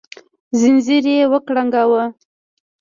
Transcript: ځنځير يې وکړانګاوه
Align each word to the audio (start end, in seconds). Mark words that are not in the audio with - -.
ځنځير 0.59 1.05
يې 1.15 1.29
وکړانګاوه 1.31 2.03